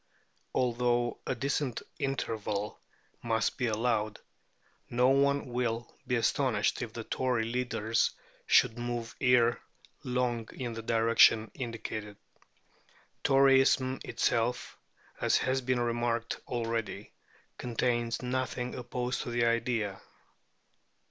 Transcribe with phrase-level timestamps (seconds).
[0.55, 2.81] Although a decent interval
[3.21, 4.17] must be allowed,
[4.89, 8.09] no one will be astonished if the Tory leaders
[8.47, 9.61] should move ere
[10.03, 12.17] long in the direction indicated.
[13.23, 14.75] Toryism itself,
[15.19, 17.13] as has been remarked already,
[17.59, 20.01] contains nothing opposed to the idea.